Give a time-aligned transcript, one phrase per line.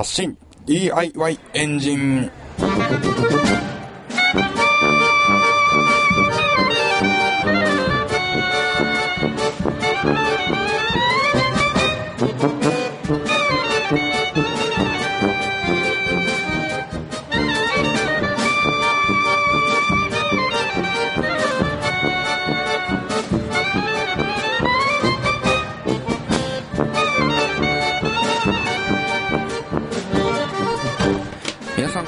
[0.00, 0.34] 発信。
[0.64, 2.30] DIY エンジン。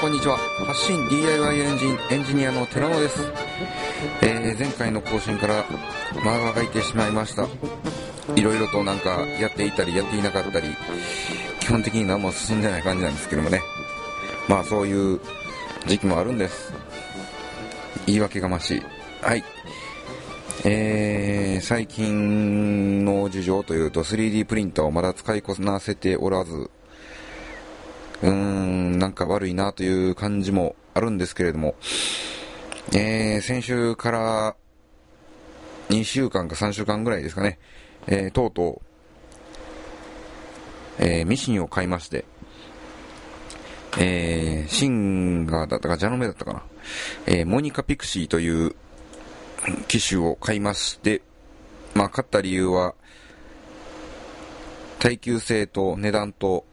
[0.00, 0.38] こんにちは。
[0.64, 3.20] 発信 DIY エンジンエンジニアの寺野です、
[4.22, 5.64] えー前回の更新から
[6.24, 7.48] 間が空いてしまいました。
[8.36, 10.68] いろいろとなんかやっていたりやっていなかったり
[11.60, 13.60] 基本的に何も進んでない感じなんですけどもね。
[14.48, 15.20] まあそういう
[15.86, 16.72] 時期もあるんです。
[18.06, 18.82] 言い訳がましい。
[19.20, 19.42] はい。
[20.64, 26.70] えー、最近の事情というと 3D プリンターをまだ使いこなせておらず。
[28.22, 28.57] うーん、
[29.08, 31.76] なんか悪いなという感じもあるんですけれども、
[32.92, 34.56] えー、先週から
[35.88, 37.58] 2週間か3週間ぐらいですかね、
[38.06, 38.82] えー、とうと
[41.00, 42.26] う、えー、ミシンを買いまして、
[43.98, 46.62] えー、シンガーだったか、ジャノメだったかな、
[47.24, 48.76] えー、モニカピクシーという
[49.86, 51.22] 機種を買いまして、
[51.94, 52.94] まあ、買った理由は、
[54.98, 56.66] 耐久性と値段と、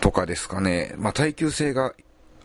[0.00, 0.94] とかですかね。
[0.98, 1.94] まあ、耐久性が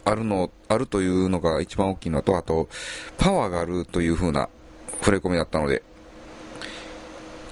[0.05, 2.69] あるの、あるというのが一番大きいのと、あと、
[3.17, 4.49] パワーがあるという風な
[4.99, 5.83] 触れ込みだったので、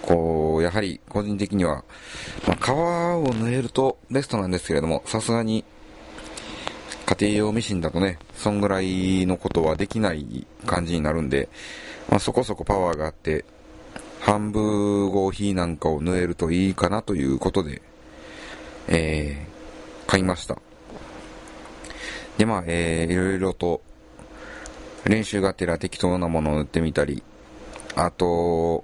[0.02, 1.84] こう、やはり個人的には、
[2.48, 5.64] まあ、皮を縫えるとベストなんですけれども、さすがに
[7.06, 11.50] 家庭用ミシンだとね、そんぐらいのことはできない感じになるんで、
[12.10, 13.46] まあ、そこそこパワーがあって、
[14.20, 17.82] 半分合皮なんかを縫えるといいかなということで、
[18.88, 19.49] えー、
[20.10, 20.58] 買いました。
[22.40, 23.84] で、まあ、えー、いろいろと、
[25.06, 27.22] 練習がてら適当なものを塗ってみたり、
[27.96, 28.84] あと、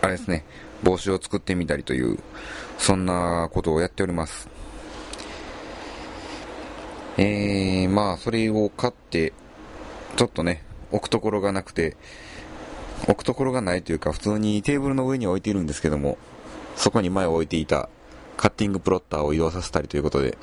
[0.00, 0.44] あれですね、
[0.82, 2.18] 帽子を作ってみたりという、
[2.78, 4.48] そんなことをやっております。
[7.16, 9.32] えー、まあ、それを買って、
[10.16, 11.96] ちょっとね、置くところがなくて、
[13.06, 16.18] 置くところがないというか、普通にテーブルの上に置いているんですけども、
[16.74, 17.88] そこに前を置いていた
[18.36, 20.36] カッティングプロッターを移動させたりということで、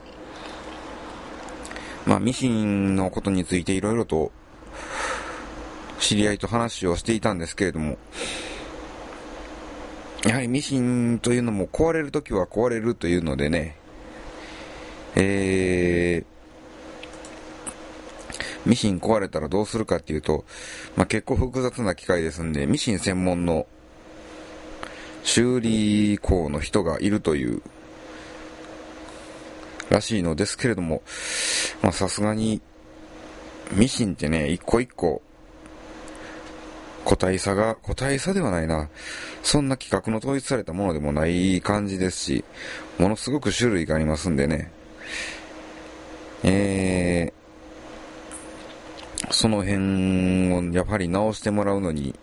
[2.05, 4.31] まあ、ミシンのことについていろいろと、
[5.99, 7.97] 知り合いと話をしていたんですけれども、
[10.25, 13.77] やはりミシンというのも壊れるときは壊れるというのでね、
[15.15, 20.45] えー、ミシン壊れたらどうするかっていうと、
[20.95, 23.67] まあ、結構複雑な機械ですんで、ミシン専門の
[25.23, 27.61] 修理工の人がいるという、
[29.91, 31.03] らしいのですけれども、
[31.81, 32.61] まさすがに、
[33.73, 35.21] ミシンってね、一個一個、
[37.03, 38.89] 個体差が、個体差ではないな。
[39.43, 42.45] そんな規格の統一されたものでもない感じですし、
[42.97, 44.71] ものすごく種類がありますんでね。
[46.43, 52.15] えー、その辺をやはり直してもらうのに、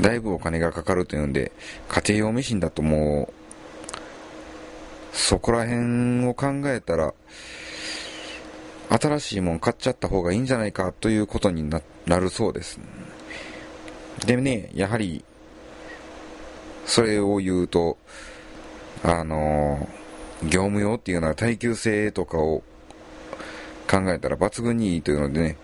[0.00, 1.52] だいぶお金がかかるというんで、
[1.88, 3.39] 家庭用ミシンだともう、
[5.12, 7.14] そこら辺を考えたら、
[8.90, 12.80] 新しいもん買っちゃった方がいいんじゃないかということにななるそうです。
[14.26, 15.24] でね、やはり、
[16.86, 17.98] それを言うと、
[19.02, 19.88] あの
[20.42, 22.62] 業務用っていうのは耐久性とかを
[23.88, 25.56] 考えたら抜群にいいというのでね、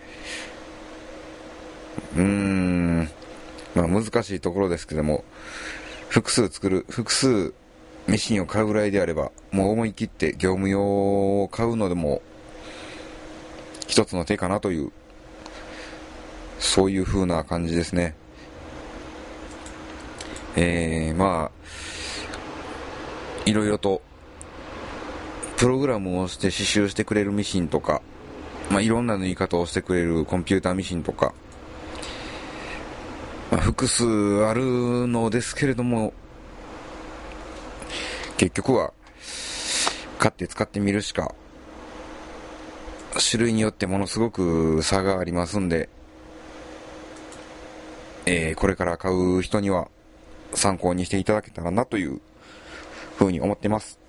[2.15, 3.09] うーん、
[3.75, 5.23] まあ難しいところですけども、
[6.09, 7.53] 複数作る、複数
[8.07, 12.21] ミシンを買うぐらいであれば、もう思い切って業務用を買うのでも、
[13.87, 14.91] 一つの手かなという、
[16.59, 18.15] そういう風な感じですね。
[20.55, 21.67] えー、まあ、
[23.45, 24.01] いろいろと、
[25.57, 28.01] プログラムをして刺繍してくれるミシンとか、
[28.69, 31.33] まあ、いろんな縫い方をしてくれるコンピューターミシンとか、
[33.51, 34.05] まあ、複数
[34.45, 36.13] あるのですけれども、
[38.37, 38.93] 結局は、
[40.19, 41.33] 買って使ってみるしか、
[43.19, 45.89] 種類によってものすごく差がありますんで、
[48.25, 49.87] えー、これから買う人には
[50.53, 52.21] 参考にしていただけたらなという
[53.17, 53.99] ふうに思ってます。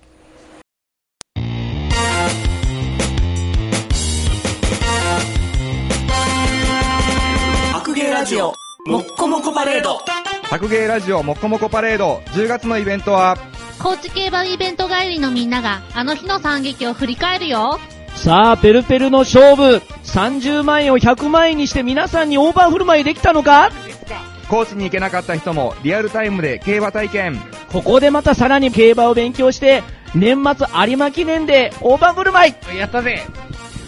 [7.73, 8.53] 白芸ラジオ
[8.85, 9.99] もっこもこパレード
[10.43, 13.37] 白芸ラジオもこもこパレード10月のイベントは
[13.81, 17.79] 高知競馬イベント帰りのみんながあの日の惨劇を振り返るよ。
[18.15, 19.81] さあ、ペルペルの勝負。
[20.03, 23.71] 30万円を100万円にして皆さんにオーバー振る舞いできたのか？
[24.49, 27.39] 高知に行けなかった人もリアルタイムで競馬体験。
[27.71, 29.83] ここでまたさらに競馬を勉強して、
[30.13, 32.77] 年末有馬記念でオーバー振る舞い。
[32.77, 33.25] やったぜ。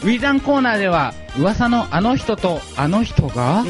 [0.04, 3.64] ウィザンコーナーでは噂のあの人とあの人が？
[3.68, 3.70] え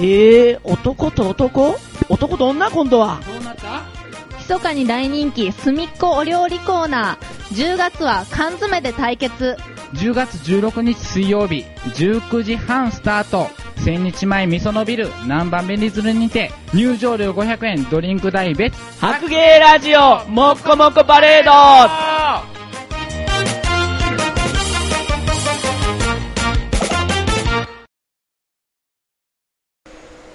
[0.58, 1.78] ー、男と男？
[2.10, 2.70] 男と女？
[2.70, 3.20] 今度は。
[3.26, 4.01] どうなった？
[4.42, 7.74] 密かに大人気すみっこお料理コーナー。
[7.74, 9.56] 10月は缶詰で対決。
[9.94, 13.48] 10月16日水曜日19時半スタート。
[13.84, 18.76] 千日前味噌のビル南蛮便利鶴にて入場料500円ドリンク代別。
[19.00, 21.52] 白芸ラジオもっこもこパレード。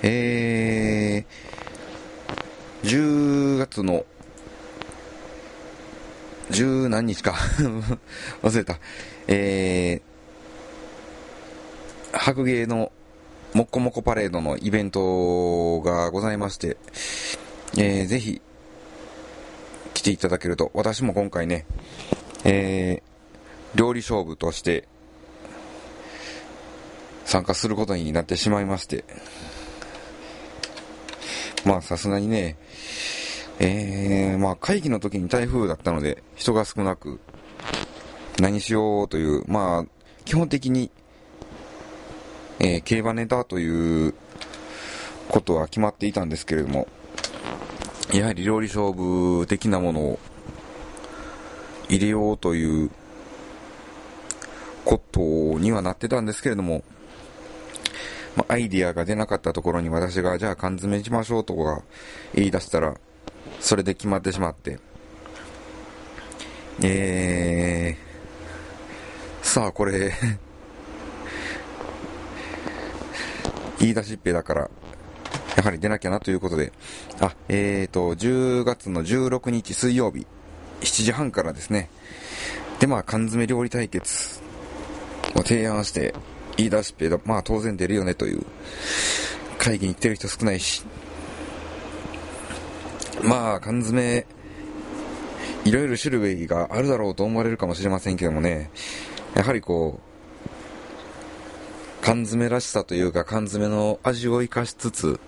[0.03, 4.05] えー、10月の、
[6.51, 7.35] 十何日か
[8.43, 8.79] 忘れた。
[9.29, 12.91] えー、白芸の
[13.53, 16.79] もっこもこパレードのイベントがございまして、
[17.77, 18.41] えー、ぜひ、
[19.93, 21.67] 来ていただけると、私も今回ね、
[22.45, 24.89] えー、料理勝負として、
[27.27, 29.05] 参加することになってしまいまして、
[31.67, 32.57] まあさすがにね、
[33.59, 37.21] えー、まあ会議の時に台風だったので人が少なく
[38.39, 39.87] 何しようという、まあ
[40.25, 40.91] 基本的に、
[42.59, 44.15] えー競馬ネタという
[45.29, 46.87] ことは決まっていたんですけれども、
[48.13, 50.19] やはり料理勝負的なものを
[51.89, 52.91] 入れようという
[54.85, 55.21] こと
[55.59, 56.85] にはなってたんですけれども、
[58.37, 61.83] まあ、アイディアが出なかったところに私が、じゃあ缶詰しましょうとか
[62.35, 62.97] 言い出したら、
[63.61, 64.79] それで決まってしまって。
[66.83, 70.13] えー、さあこれ、
[73.81, 74.71] 言い出しっぺだから、
[75.57, 76.73] やはり出なきゃなということで、
[77.21, 80.27] あ、えーと、10月の16日水曜日、
[80.81, 81.89] 7時半からですね。
[82.79, 84.41] で、まあ、缶詰料理対決
[85.35, 86.15] を提案して、
[86.57, 88.45] 言い出しっぺだ、まあ当然出るよねという、
[89.59, 90.85] 会議に来てる人少ないし、
[93.23, 94.27] まあ缶詰、
[95.65, 98.71] いろいろ種類があるだろうと思われるかもしれませんけどもね、
[99.35, 100.07] やはりこう、
[102.03, 105.19] 缶詰らしさというか缶詰の味を生かしつつ、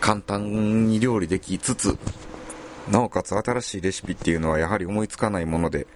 [0.00, 1.96] 簡単に料理できつつ、
[2.90, 5.86] なおかつ新しいレシピっていうのはやはり思いつかないもので、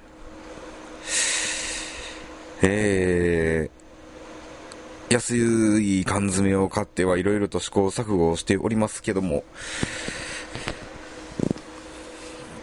[2.62, 3.23] えー、
[5.14, 9.44] 安い缶詰を買ってはいろいろと試行錯誤をしておりますけども、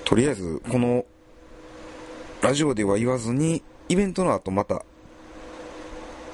[0.04, 1.06] とりあえず、この、
[2.42, 4.84] ラジオでは言わずに、イベントの後また、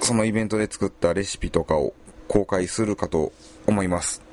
[0.02, 1.94] そのイベントで作ったレシピとかを
[2.28, 3.32] 公開するかと
[3.68, 4.24] 思います。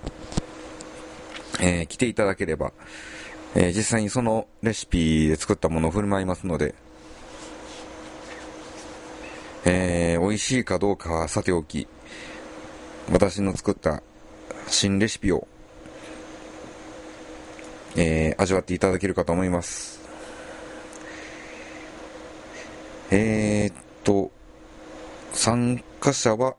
[1.60, 2.72] えー来ていただければ、
[3.54, 6.74] えー実際にそのレシピで作ったものを振る舞いますので、
[9.66, 11.88] えー美味しいかどうかはさておき、
[13.10, 14.02] 私の作った
[14.66, 15.46] 新レシピを、
[17.96, 20.00] えー味わっていただけるかと思います。
[23.10, 24.30] えーっと、
[25.32, 26.56] 参加者は、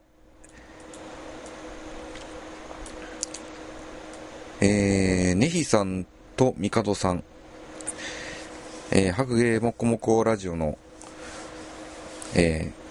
[4.62, 7.24] えー、ねひさんとみかどさん、
[8.92, 10.78] えー、白芸もこもこラジオの、
[12.36, 12.85] えー、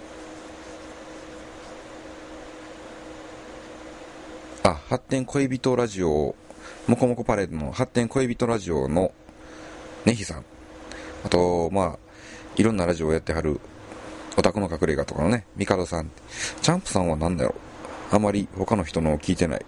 [4.67, 6.35] あ、発展恋人ラジオ、
[6.87, 9.13] もこもこパレードの発展恋人ラジオの
[10.07, 10.45] ねひさん、
[11.23, 11.99] あと、まあ、
[12.57, 13.61] いろんなラジオをやってはる、
[14.39, 16.11] オタクの隠れ家とかのね、ミカドさん。
[16.63, 17.51] チャンプさんは何だろ
[18.11, 18.17] う？
[18.17, 19.67] あまり他の人のを聞いてない。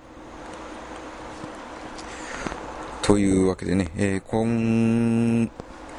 [3.03, 5.51] というわけでね、えー、今、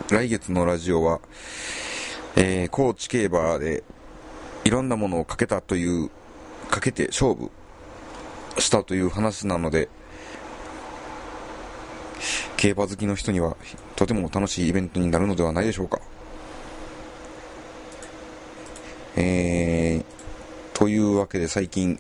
[0.10, 1.20] 来月のラジオは、
[2.36, 3.84] えー、高知競馬で、
[4.66, 6.10] いろんなものをかけたという、
[6.72, 7.52] かけて勝負
[8.60, 9.90] したという話なので、
[12.58, 13.56] 競馬好きの人には、
[13.96, 16.00] とても楽しいイベントになるのではないでしょうか。
[19.16, 22.00] えー、というわけで最近、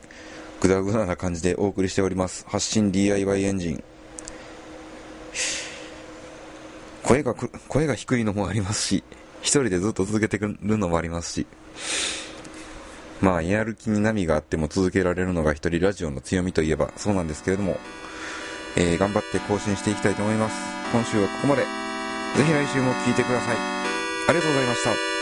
[0.59, 2.45] ぐだぐだな感じでお送りしております。
[2.47, 3.83] 発信 DIY エンジン。
[7.03, 7.35] 声が、
[7.67, 9.03] 声が低いのもありますし、
[9.41, 11.47] 一人でずっと続けてくるのもありますし、
[13.21, 17.77] まあ、やる気に波があっても続けられるのが一人ラジオの強みといえばそうなんですけれども、
[18.75, 20.55] えー頑張って更新していきたいと思います。
[20.91, 21.63] 今週はここまで。
[22.37, 23.57] ぜひ来週も聴いてください。
[23.57, 25.16] ありがとうございました。